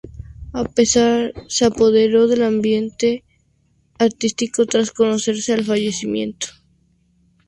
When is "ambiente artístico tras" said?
2.41-4.89